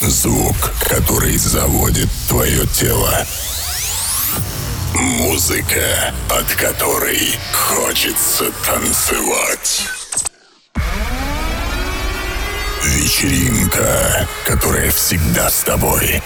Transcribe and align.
Звук, 0.00 0.54
который 0.88 1.36
заводит 1.38 2.08
твое 2.28 2.64
тело. 2.68 3.12
Музыка, 4.94 6.14
от 6.30 6.46
которой 6.54 7.36
хочется 7.52 8.44
танцевать. 8.64 9.88
Вечеринка, 12.84 14.28
которая 14.46 14.88
всегда 14.92 15.50
с 15.50 15.64
тобой. 15.64 16.22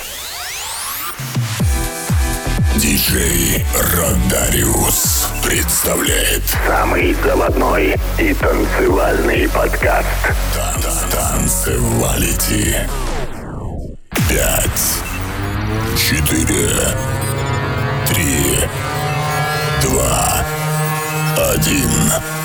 Диджей 2.77 3.65
Родариус 3.75 5.29
представляет 5.43 6.43
самый 6.67 7.15
заводной 7.25 7.97
и 8.19 8.35
танцевальный 8.35 9.49
подкаст. 9.49 10.09
Танцевалити. 11.11 12.77
Пять, 14.33 15.03
четыре, 15.95 16.71
три, 18.09 18.67
два, 19.83 20.43
один. 21.53 22.42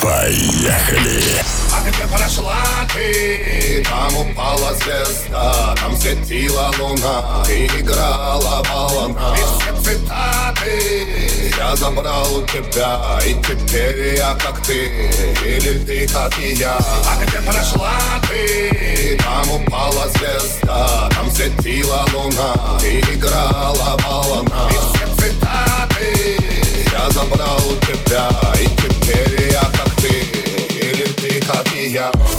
Поехали! 0.00 1.42
А 1.72 1.82
где 1.86 2.06
прошла 2.06 2.56
ты? 2.94 3.84
Там 3.84 4.16
упала 4.16 4.74
звезда, 4.74 5.74
там 5.78 5.94
светила 5.94 6.72
луна 6.78 7.44
И 7.50 7.66
играла 7.66 8.62
волна 8.64 9.36
И 9.36 9.40
все 9.40 9.82
цитаты 9.82 11.52
я 11.56 11.76
забрал 11.76 12.34
у 12.34 12.46
тебя 12.46 13.18
И 13.26 13.34
теперь 13.34 14.16
я 14.16 14.34
как 14.42 14.62
ты, 14.62 14.86
или 15.44 15.78
ты 15.84 16.08
как 16.08 16.38
и 16.38 16.54
я 16.54 16.78
А 16.78 17.22
где 17.22 17.38
прошла 17.42 17.92
ты? 18.26 19.18
Там 19.22 19.50
упала 19.50 20.08
звезда, 20.08 21.10
там 21.10 21.30
светила 21.30 22.06
луна 22.14 22.78
И 22.82 23.00
играла 23.14 23.98
волна 24.08 24.70
И 24.70 24.74
все 24.74 25.14
цитаты 25.16 26.38
я 26.90 27.10
забрал 27.10 27.60
у 27.68 27.76
тебя 27.84 28.28
И 28.58 28.66
теперь 28.66 28.89
ты 31.90 32.29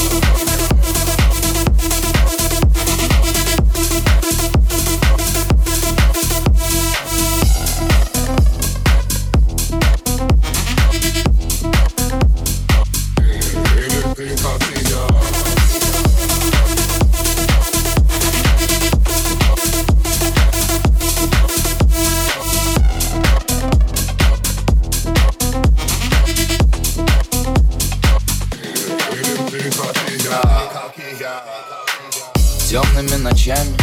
Темными 32.72 33.22
ночами 33.22 33.76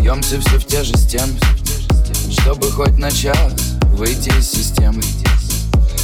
Бьемся 0.00 0.40
все 0.40 0.58
в 0.58 0.64
те 0.64 0.82
же 0.82 0.96
стены 0.96 1.38
Чтобы 2.28 2.72
хоть 2.72 2.98
на 2.98 3.08
час 3.08 3.52
выйти 3.92 4.36
из 4.36 4.50
системы. 4.50 5.00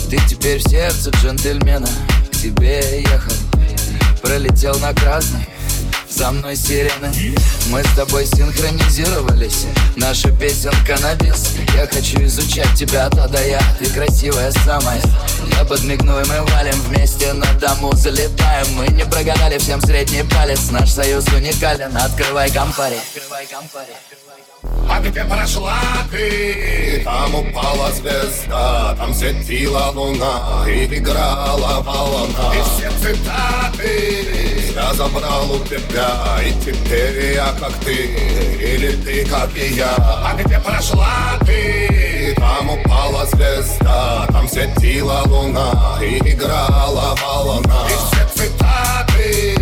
Ты 0.09 0.21
теперь 0.29 0.61
в 0.61 0.69
сердце 0.69 1.11
джентльмена 1.11 1.89
К 2.31 2.37
тебе 2.37 3.03
ехал 3.03 3.35
Пролетел 4.23 4.79
на 4.79 4.95
красный 4.95 5.49
за 6.11 6.31
мной 6.31 6.57
сирены. 6.57 7.13
Мы 7.71 7.83
с 7.85 7.95
тобой 7.95 8.27
синхронизировались. 8.27 9.67
Наша 9.97 10.31
песенка 10.31 10.99
на 11.01 11.15
бис. 11.15 11.55
Я 11.75 11.87
хочу 11.87 12.23
изучать 12.25 12.73
тебя 12.75 13.07
А 13.07 13.29
до 13.29 13.47
Я. 13.47 13.61
Ты 13.79 13.91
красивая 13.91 14.53
самая. 14.65 15.01
Я 15.57 15.65
подмигну 15.65 16.21
и 16.21 16.25
мы 16.29 16.43
валим 16.53 16.81
вместе 16.83 17.33
на 17.33 17.47
дому. 17.55 17.95
Залетаем. 17.95 18.67
Мы 18.75 18.89
не 18.89 19.05
прогадали 19.05 19.59
всем 19.59 19.81
средний 19.81 20.23
палец. 20.23 20.71
Наш 20.71 20.91
союз 20.91 21.27
уникален. 21.29 21.97
Открывай 21.97 22.51
компари 22.51 22.97
Открывай 23.15 23.47
компари 23.47 23.93
А 24.91 25.01
где 25.01 25.25
прошла 25.25 25.79
ты? 26.11 27.03
Там 27.05 27.35
упала 27.35 27.91
звезда, 27.93 28.95
там 28.97 29.15
светила 29.15 29.91
луна 29.95 30.65
И 30.67 30.87
играла 30.87 31.81
волна 31.83 32.55
И 32.55 32.63
все 32.63 32.91
цитаты 33.01 34.49
я 34.79 34.95
забрал 34.95 35.51
у 35.51 35.59
тебя 35.65 36.39
И 36.45 36.53
теперь 36.65 37.35
я 37.35 37.53
как 37.59 37.73
ты, 37.85 37.95
или 37.95 38.93
ты 39.03 39.25
как 39.27 39.51
и 39.57 39.75
я 39.75 39.95
А 39.99 40.35
где 40.37 40.59
прошла 40.61 41.39
ты? 41.45 42.35
Там 42.37 42.71
упала 42.71 43.27
звезда, 43.27 44.27
там 44.31 44.49
светила 44.49 45.23
луна 45.27 45.99
И 46.01 46.19
играла 46.19 47.17
волна 47.21 47.87
И 47.89 47.93
все 47.93 48.27
цитаты 48.35 49.58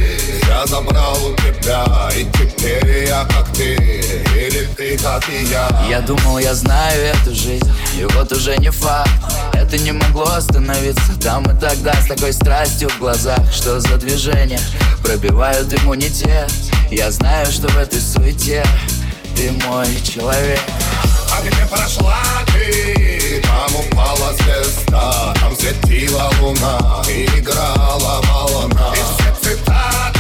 я 0.49 0.67
забрал 0.67 1.17
у 1.25 1.35
тебя 1.35 2.11
И 2.17 2.25
теперь 2.25 3.07
я 3.09 3.25
как 3.25 3.53
ты, 3.53 3.75
или 3.75 4.69
ты 4.77 4.99
как 4.99 5.29
и 5.29 5.45
я. 5.45 5.69
Я 5.89 6.01
думал, 6.01 6.39
я 6.39 6.55
знаю 6.55 7.15
эту 7.15 7.35
жизнь 7.35 7.71
И 7.99 8.05
вот 8.05 8.33
уже 8.33 8.57
не 8.59 8.71
факт. 8.71 9.11
Это 9.53 9.79
не 9.79 9.93
могло 9.93 10.27
остановиться 10.27 11.19
Там 11.21 11.45
и 11.45 11.61
тогда 11.61 11.95
с 11.95 12.07
такой 12.07 12.33
страстью 12.33 12.89
в 12.91 12.99
глазах 12.99 13.41
Что 13.53 13.81
за 13.81 13.97
движение 13.97 14.61
Пробивают 15.03 15.73
иммунитет. 15.73 16.53
Я 16.91 17.11
знаю, 17.11 17.47
что 17.47 17.69
в 17.69 17.77
этой 17.77 18.01
суете 18.01 18.65
Ты 19.35 19.51
мой 19.67 19.89
человек. 20.03 20.61
А 21.33 21.41
где 21.43 21.67
прошла 21.69 22.23
ты? 22.47 23.43
Там 23.43 23.81
упала 23.81 24.33
звезда, 24.35 25.35
там 25.41 25.57
светила 25.57 26.31
луна 26.41 27.03
И 27.09 27.25
играла 27.39 28.23
волна 28.23 28.93
И 28.95 28.99
все 28.99 29.51
цитаты 29.57 30.16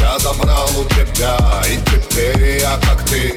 я 0.00 0.18
забрал 0.18 0.68
у 0.78 0.84
тебя 0.84 1.36
И 1.68 1.76
теперь 1.90 2.60
я 2.60 2.78
как 2.78 3.04
ты, 3.08 3.28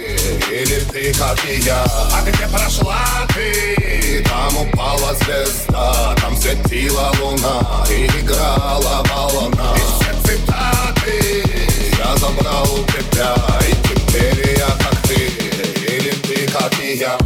или 0.52 0.80
ты 0.92 1.14
как 1.14 1.38
и 1.46 1.60
я. 1.60 1.84
А 1.84 2.22
где 2.22 2.48
прошла 2.48 3.06
ты? 3.34 4.24
Там 4.24 4.58
упала 4.58 5.14
звезда, 5.16 6.16
там 6.22 6.36
светила 6.38 7.12
луна 7.22 7.86
И 7.90 8.06
играла 8.20 9.04
волна. 9.10 9.76
И 9.76 9.80
все 9.80 10.36
цитаты 10.38 11.44
я 11.98 12.16
забрал 12.18 12.68
у 12.74 12.84
тебя 12.92 13.36
И 13.68 13.74
теперь 13.88 14.58
я 14.58 14.68
как 14.68 15.02
ты, 15.08 15.16
или 15.16 16.12
ты 16.12 16.52
как 16.52 16.74
и 16.80 16.98
я 16.98 17.18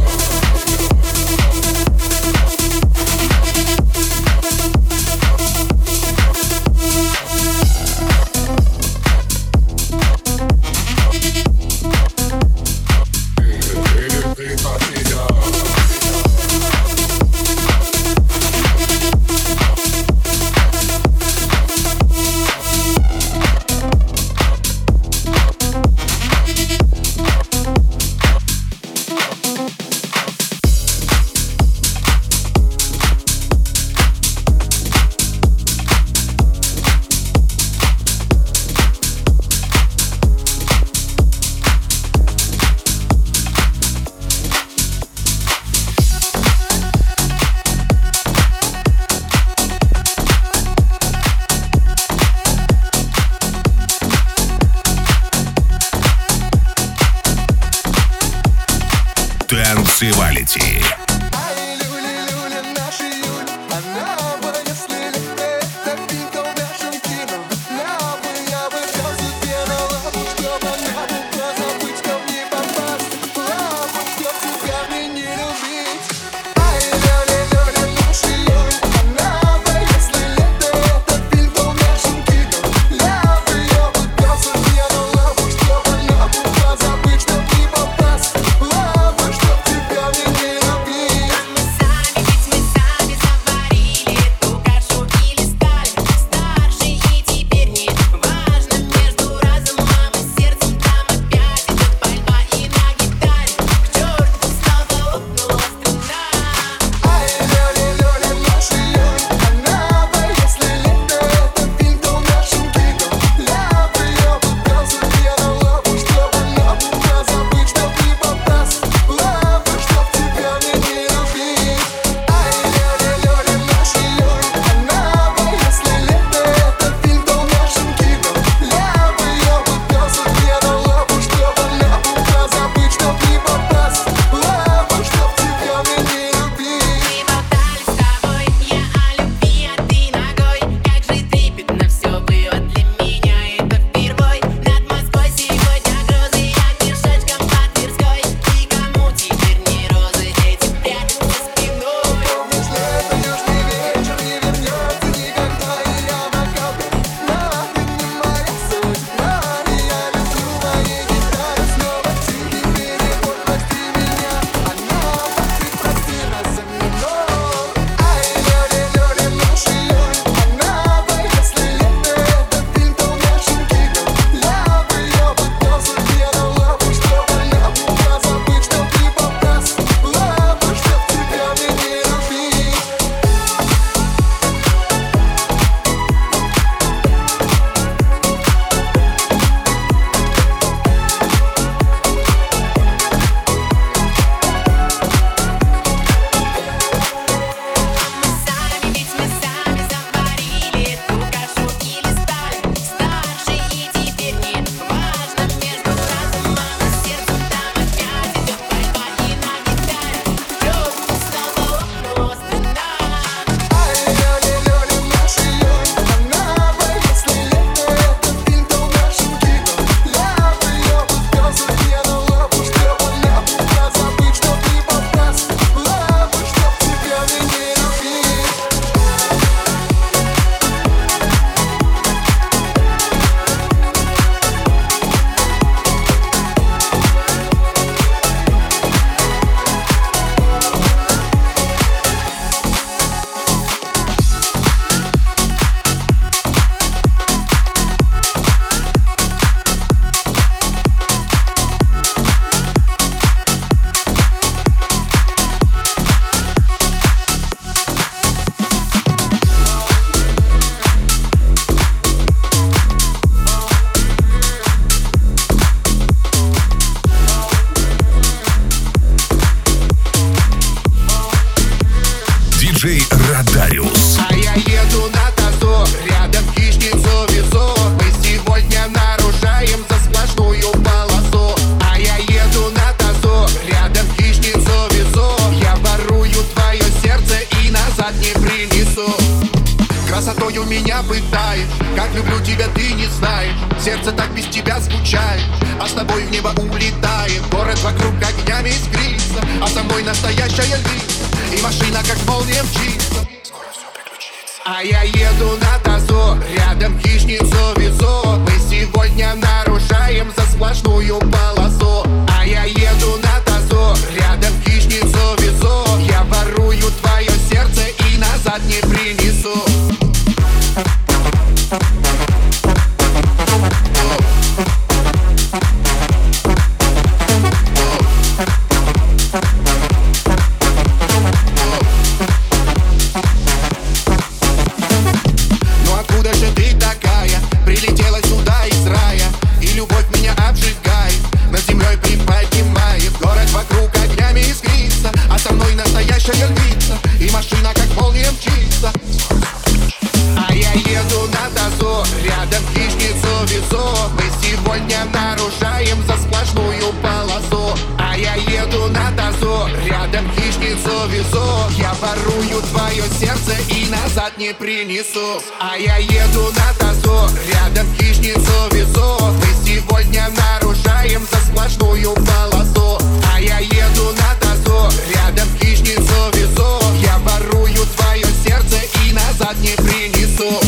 Ворую 362.00 362.62
твое 362.70 363.02
сердце 363.18 363.56
и 363.70 363.86
назад 363.88 364.38
не 364.38 364.54
принесу. 364.54 365.42
А 365.58 365.76
я 365.76 365.96
еду 365.96 366.52
на 366.52 366.72
тазу, 366.78 367.28
рядом 367.52 367.92
хищницу 367.96 368.68
везу 368.70 369.18
Мы 369.20 369.66
сегодня 369.66 370.28
нарушаем 370.28 371.26
за 371.28 371.38
сплошную 371.38 372.14
полосу. 372.14 373.02
А 373.34 373.40
я 373.40 373.58
еду 373.58 374.12
на 374.12 374.34
тазу, 374.40 374.96
рядом 375.12 375.48
хищницу 375.60 376.30
везу 376.34 376.80
Я 377.02 377.18
ворую 377.18 377.84
твое 377.96 378.26
сердце 378.44 378.76
и 379.04 379.12
назад 379.12 379.56
не 379.58 379.74
принесу. 379.74 380.60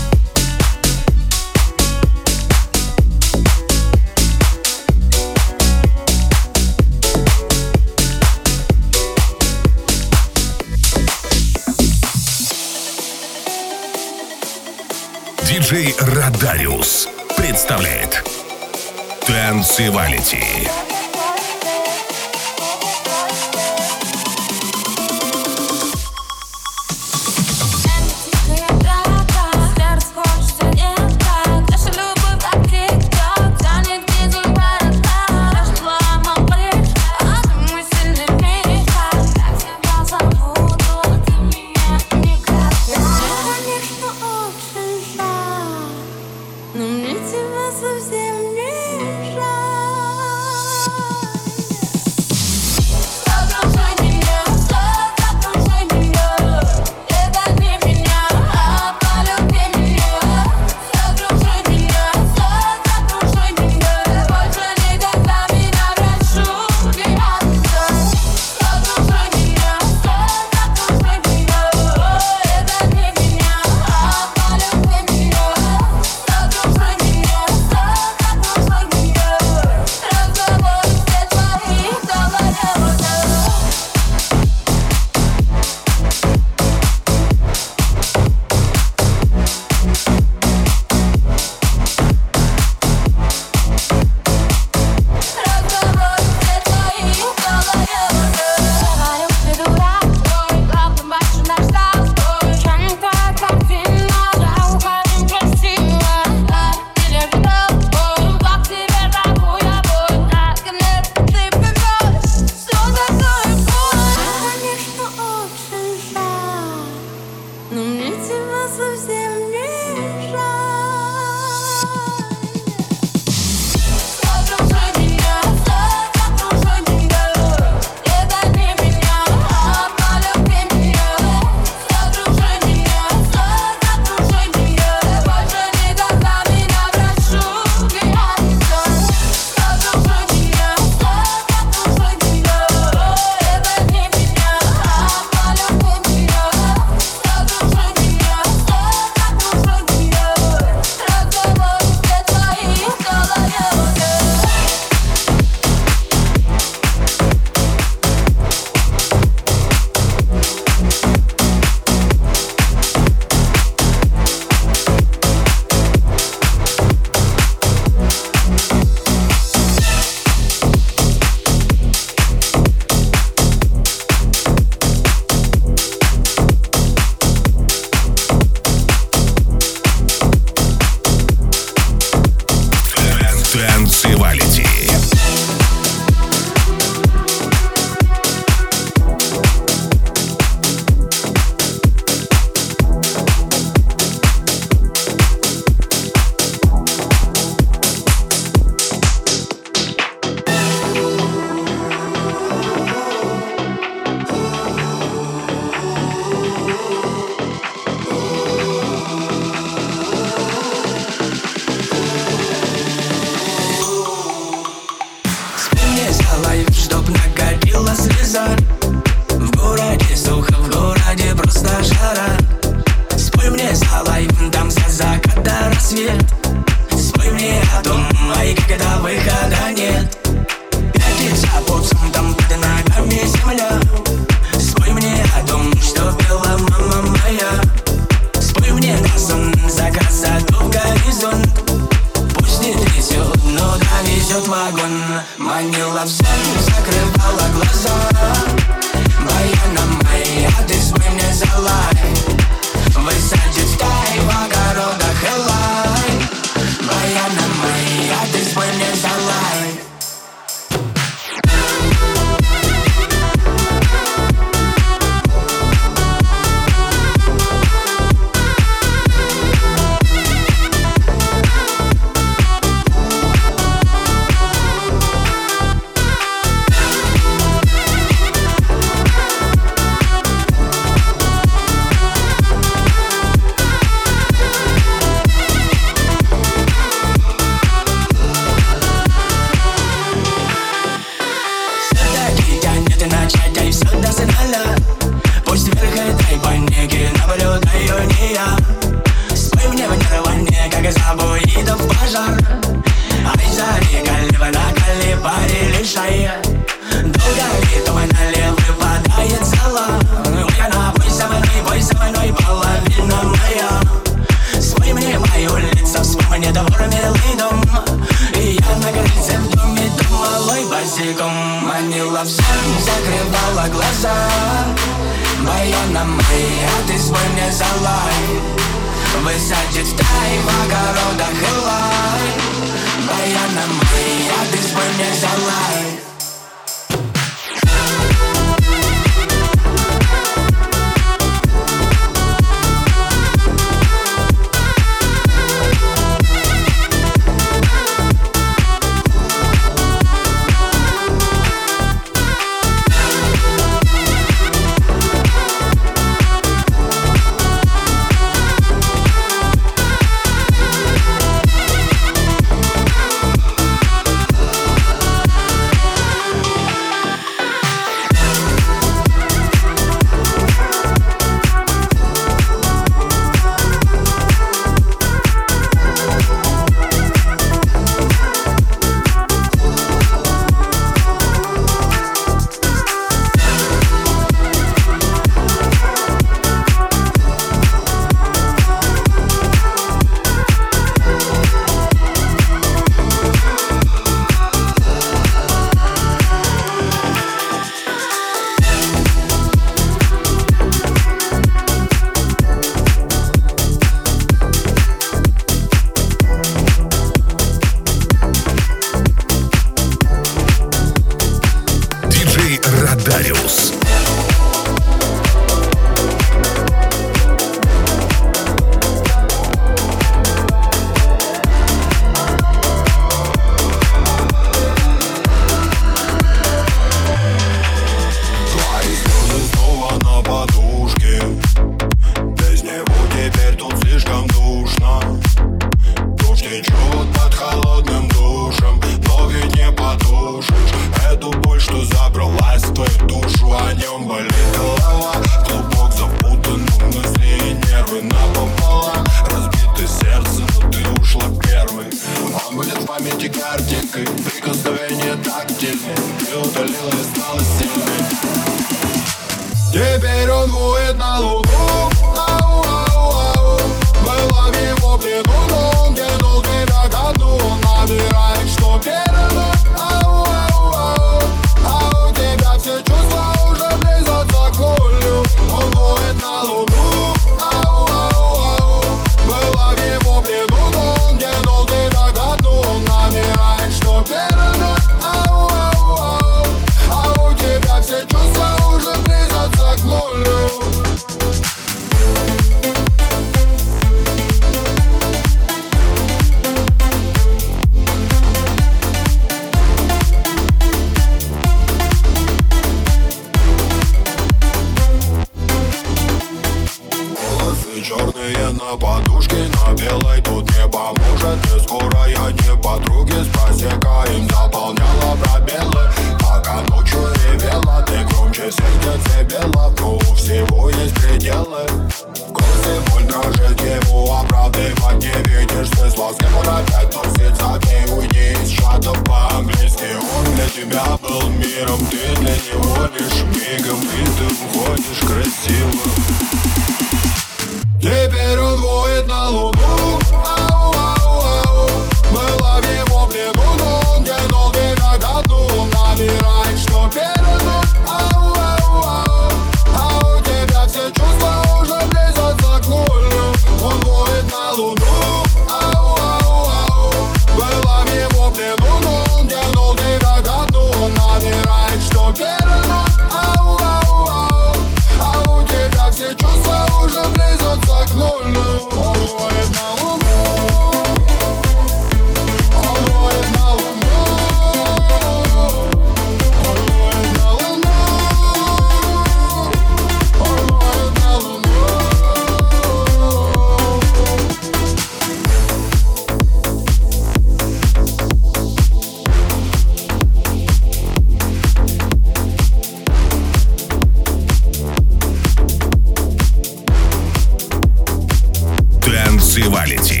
Танцевалити. 599.41 600.00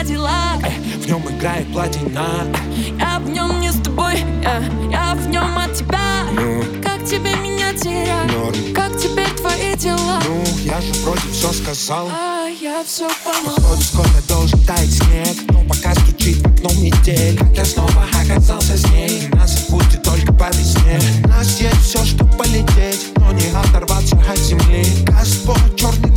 Кадиллак 0.00 0.60
В 0.98 1.06
нем 1.06 1.22
играет 1.28 1.70
платина 1.72 2.26
Я 2.98 3.18
в 3.18 3.28
нем 3.28 3.60
не 3.60 3.70
с 3.70 3.76
тобой, 3.76 4.24
я, 4.42 4.62
я 4.90 5.14
в 5.14 5.28
нем 5.28 5.58
от 5.58 5.74
тебя. 5.74 6.24
Ну? 6.32 6.62
Как 6.82 7.04
тебе 7.04 7.34
меня 7.36 7.72
терять? 7.72 8.74
Как 8.74 8.96
теперь 8.96 9.30
твои 9.36 9.76
дела? 9.76 10.20
Ну, 10.26 10.42
я 10.64 10.80
же 10.80 10.92
вроде 11.04 11.28
все 11.32 11.52
сказал. 11.52 12.08
А 12.10 12.48
я 12.48 12.82
все 12.84 13.08
поняла 13.24 13.56
Походу 13.56 13.82
скоро 13.82 14.08
должен 14.28 14.58
таять 14.64 14.90
снег 14.90 15.36
Но 15.48 15.62
пока 15.64 15.94
стучит 15.94 16.38
в 16.38 16.46
окно 16.46 16.70
метель. 16.80 17.38
Как 17.38 17.56
я 17.56 17.64
снова 17.64 18.06
оказался 18.22 18.76
с 18.76 18.90
ней 18.90 19.28
Нас 19.32 19.62
отпустит 19.62 20.02
только 20.02 20.32
по 20.32 20.48
весне. 20.48 20.98
У 21.24 21.28
нас 21.28 21.60
есть 21.60 21.82
все, 21.82 22.04
чтобы 22.04 22.30
полететь 22.36 23.08
Но 23.16 23.32
не 23.32 23.48
оторваться 23.48 24.16
от 24.30 24.38
земли 24.38 24.84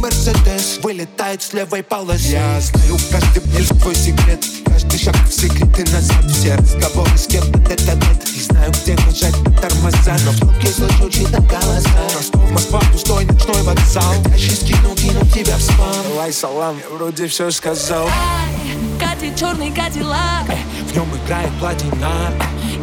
мерседес 0.03 0.79
Вылетает 0.83 1.41
с 1.41 1.53
левой 1.53 1.81
полосы. 1.81 2.33
Я 2.33 2.59
знаю 2.59 2.97
каждый 3.09 3.41
мель 3.53 3.67
твой 3.67 3.95
секрет. 3.95 4.43
Каждый 4.65 4.99
шаг 4.99 5.15
в 5.15 5.33
секреты 5.33 5.89
назад. 5.91 6.29
Все 6.29 6.55
разговоры 6.55 7.17
с 7.17 7.25
кем-то 7.25 7.57
это 7.71 7.95
нет 7.95 8.29
И 8.35 8.41
знаю, 8.41 8.71
где 8.71 8.95
нажать 8.95 9.37
на 9.45 9.57
тормоза. 9.61 10.17
Но 10.25 10.31
вдруг 10.31 10.53
я 10.61 10.71
слышу 10.71 11.09
чьи-то 11.09 11.41
голоса. 11.43 11.89
Ростов, 12.15 12.51
Москва, 12.51 12.81
пустой 12.91 13.25
ночной 13.25 13.63
вокзал. 13.63 14.13
Дальше 14.25 14.51
скину, 14.51 14.93
кину 14.95 15.25
тебя 15.33 15.55
в 15.55 15.61
спам. 15.61 15.95
Давай 16.09 16.33
салам, 16.33 16.77
я 16.77 16.89
вроде 16.93 17.27
все 17.27 17.49
сказал. 17.49 18.05
Ай, 18.07 18.77
катит 18.99 19.37
черный 19.37 19.71
кадиллак. 19.71 20.47
В 20.89 20.95
нем 20.95 21.07
играет 21.23 21.51
платина 21.59 22.29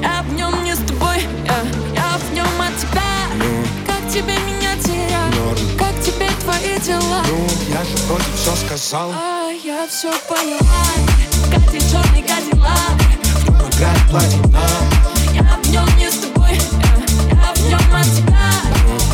Я 0.00 0.22
в 0.22 0.32
нем 0.32 0.64
не 0.64 0.74
с 0.74 0.78
тобой, 0.78 1.18
я, 1.44 1.58
я 1.94 2.18
в 2.18 2.34
нем 2.34 2.46
от 2.60 2.76
тебя. 2.78 3.02
Как 3.86 4.10
тебе 4.10 4.32
меня 4.32 4.49
дела? 6.80 7.22
Ну, 7.28 7.46
я 7.68 7.84
же 7.84 7.96
вроде 8.06 8.24
все 8.34 8.54
сказал. 8.56 9.12
А 9.12 9.50
я 9.50 9.86
все 9.88 10.10
поняла. 10.28 10.84
Катит 11.50 11.82
черный 11.90 12.22
кадиллак. 12.22 12.96
В 13.22 13.44
нем 13.44 13.68
играет 13.70 14.10
платина. 14.10 14.60
Я 15.32 15.58
в 15.62 15.70
нем 15.70 15.96
не 15.96 16.10
с 16.10 16.18
тобой, 16.18 16.52
я, 16.52 17.38
я 17.38 17.54
в 17.54 17.60
нем 17.68 17.94
от 17.94 18.04
тебя. 18.04 18.50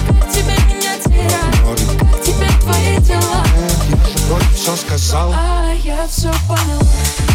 Как 0.09 0.31
тебе 0.31 0.57
меня 0.67 0.99
терять? 0.99 1.99
Как 1.99 2.23
теперь 2.23 2.61
твои 2.61 2.99
дела? 2.99 3.45
Я 3.89 4.07
же 4.07 4.19
вроде 4.29 4.47
все 4.55 4.77
сказал. 4.77 5.33
А 5.35 5.73
я 5.73 6.07
все 6.09 6.33
поняла 6.49 7.26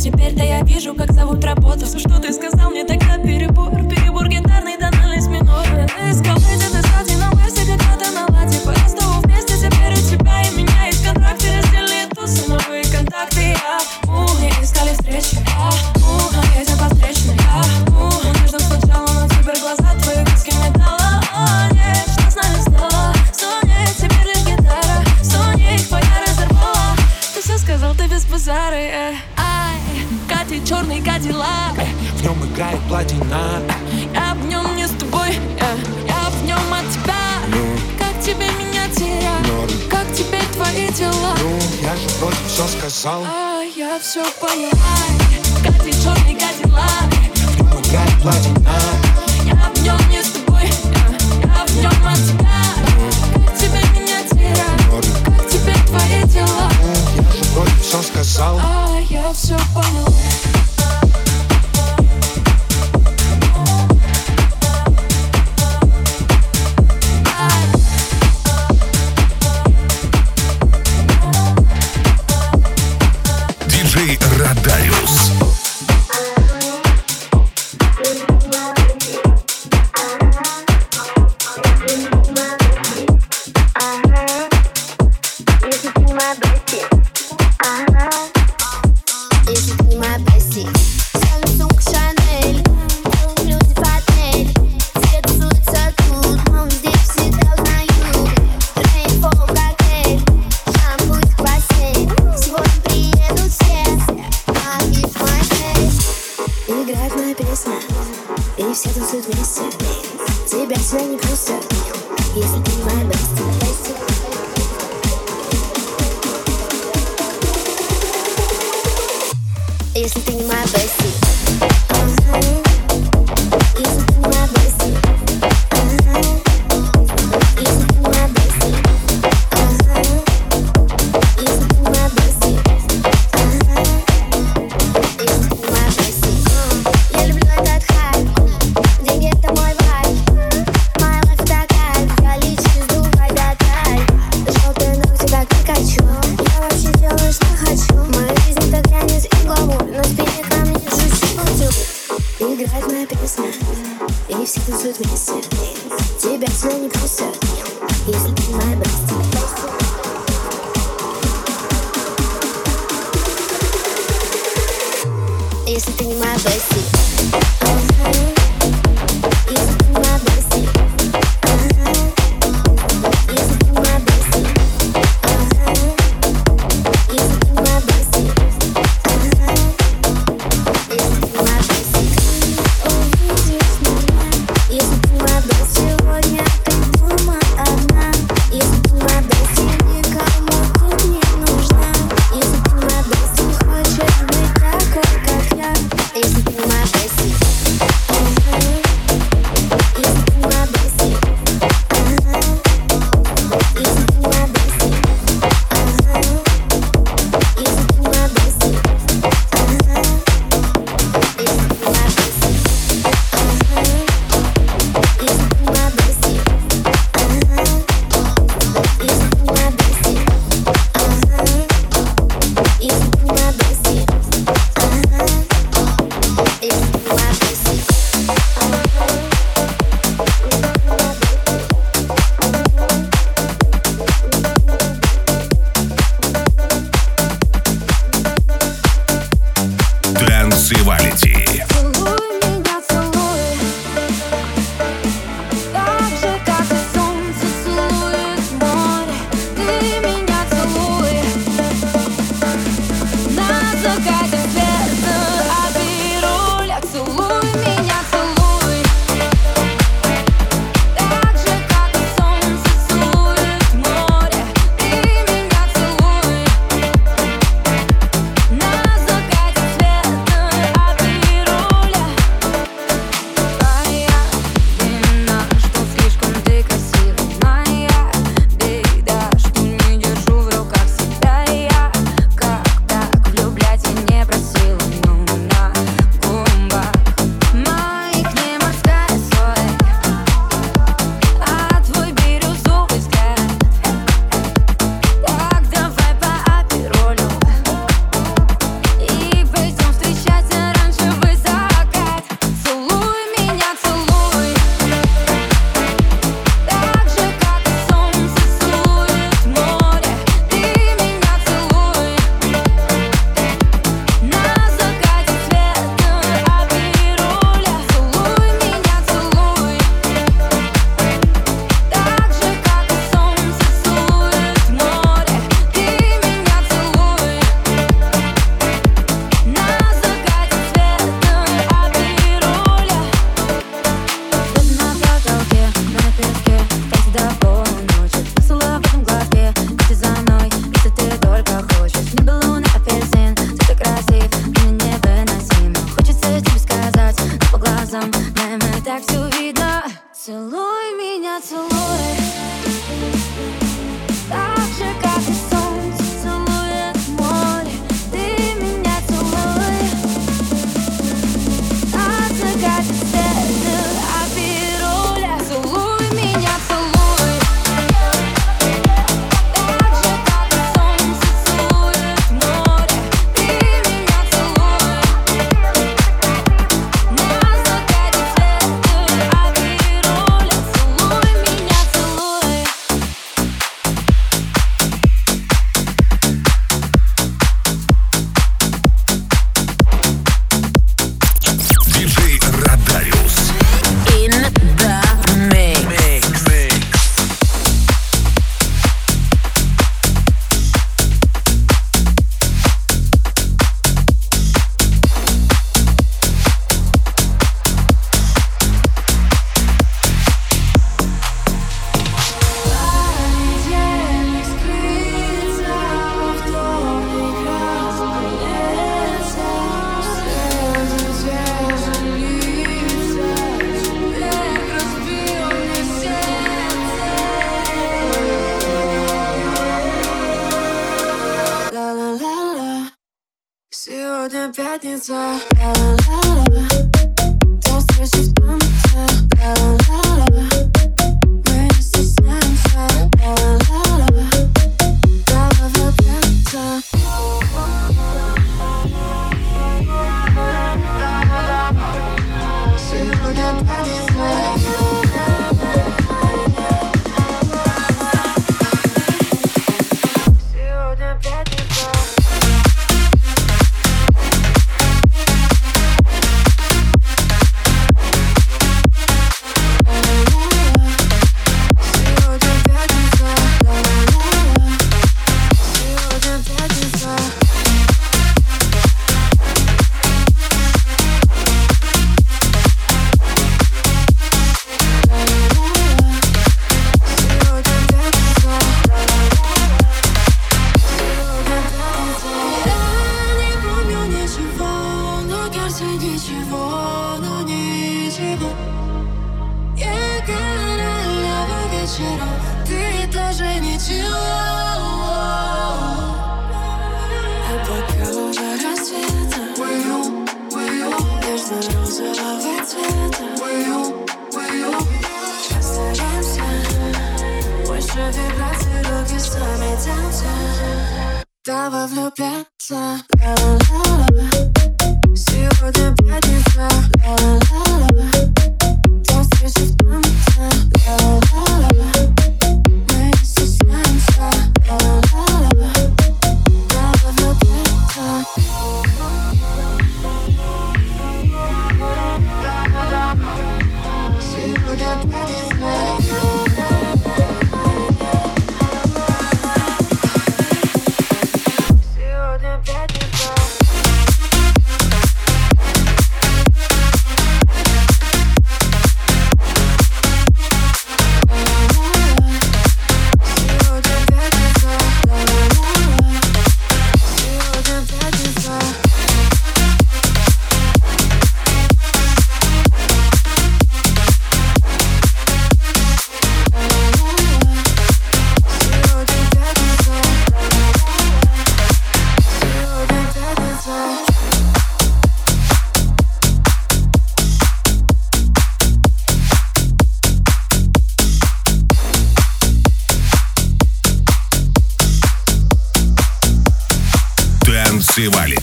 Теперь-то 0.00 0.42
я 0.42 0.62
вижу, 0.62 0.94
как 0.94 1.12
зовут 1.12 1.44
работу. 1.44 1.84
Все, 1.84 1.98
что 1.98 2.18
ты 2.18 2.32
сказал? 2.32 2.70
Мне 2.70 2.84
тогда, 2.84 3.18
перебор 3.18 3.89
черный 31.30 31.32
кадиллак 31.32 31.74
В 32.16 32.22
нем 32.22 32.52
играет 32.52 32.80
платина. 32.88 33.62
Я 34.12 34.34
в 34.34 34.46
нем 34.46 34.76
не 34.76 34.86
с 34.86 34.90
тобой, 34.90 35.38
я, 35.58 35.70
я 36.06 36.30
в 36.30 36.44
нем 36.44 36.72
от 36.72 36.90
тебя. 36.90 37.14
Как 37.98 38.20
тебе 38.22 38.46
меня 38.58 38.88
терять? 38.94 39.88
Как 39.88 40.06
теперь 40.12 40.44
твои 40.52 40.88
дела? 40.90 41.34
Ну, 41.40 41.58
я 41.82 41.96
же 41.96 42.08
вроде 42.18 42.36
все 42.46 42.66
сказал. 42.66 43.22
А 43.24 43.62
я 43.76 43.98
все 44.00 44.24
поняла. 44.40 44.70
Катит 45.62 46.02
черный 46.02 46.34
кадиллак 46.34 47.10
В 47.34 47.56
нем 47.56 47.80
играет 47.82 48.22
платина. 48.22 48.78
Я 49.44 49.70
в 49.74 49.82
нем 49.82 50.10
не 50.10 50.22
с 50.22 50.30
тобой, 50.30 50.64
я, 50.64 51.48
я 51.48 51.66
в 51.66 51.76
нем 51.76 52.06
от 52.06 52.16
тебя. 52.16 52.60
Как 53.34 53.58
тебе 53.58 53.80
меня 53.94 54.22
терять? 54.28 55.06
Как 55.24 55.48
теперь 55.48 55.82
твои 55.86 56.24
дела? 56.24 56.70
Я 57.16 57.22
же 57.22 57.44
вроде 57.54 57.72
все 57.82 58.02
сказал. 58.02 58.58
А 58.62 58.98
я 59.08 59.32
все 59.32 59.56
поняла 59.74 60.59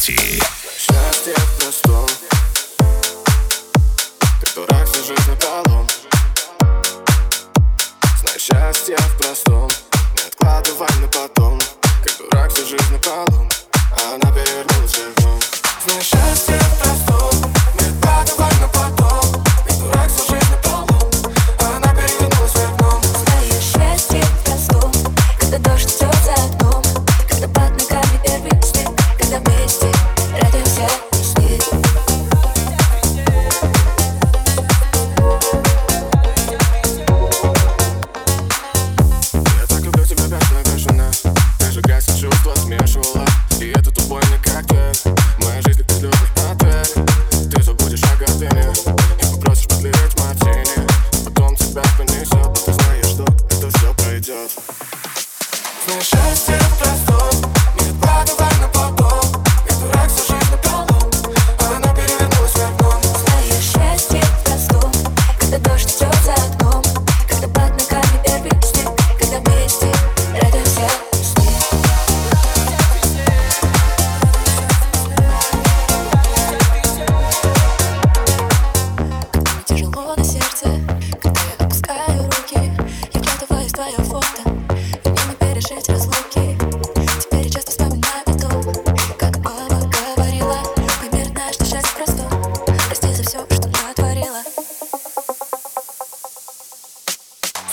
Танцевалити. 0.07 0.56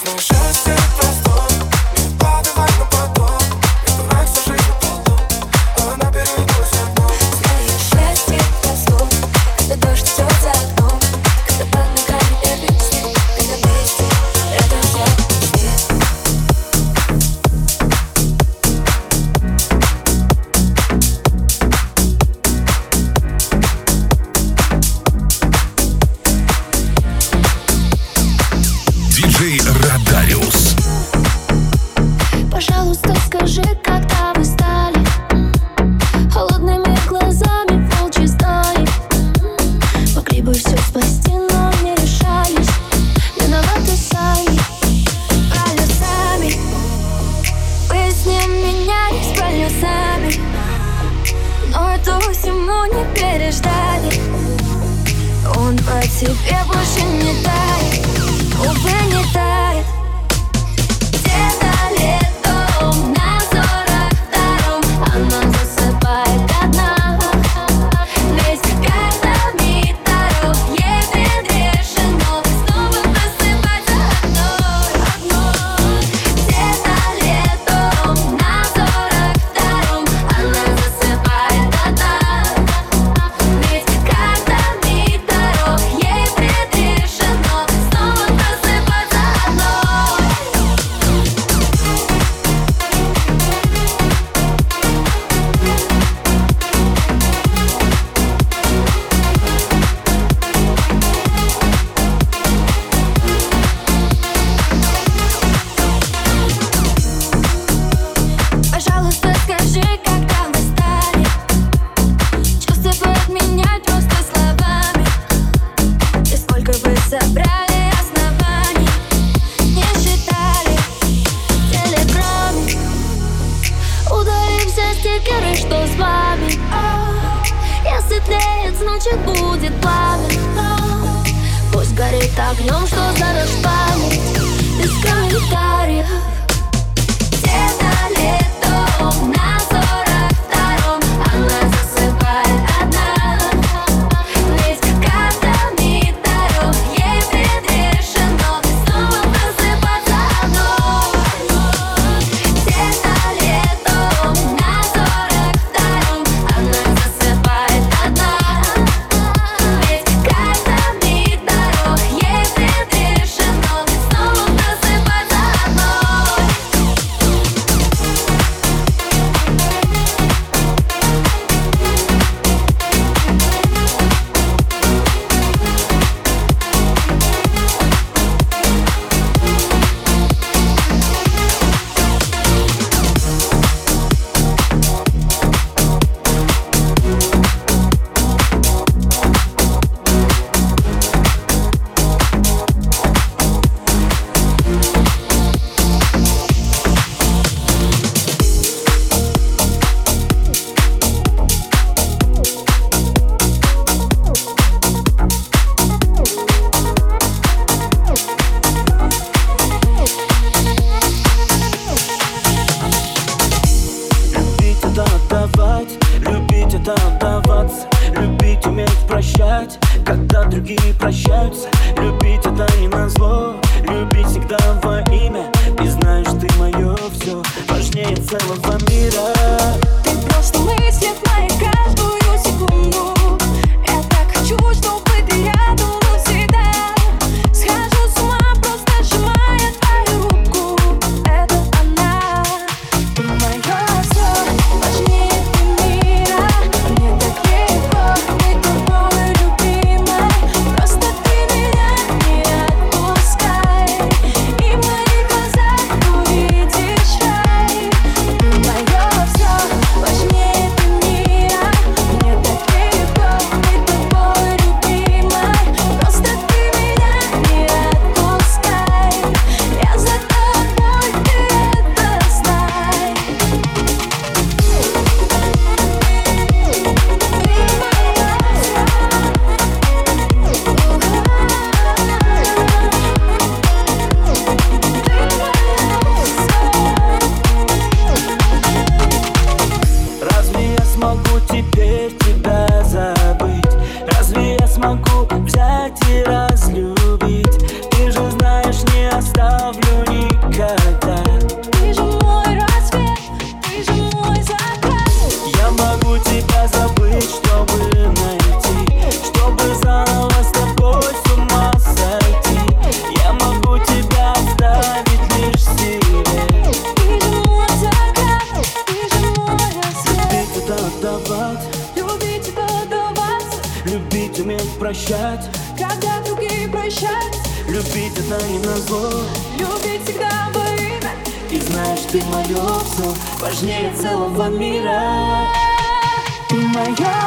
Знаешь, 0.03 0.23
счастье 0.23 0.75
в 0.75 1.44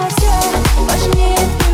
всё, 0.09 0.83
важнее 0.83 1.66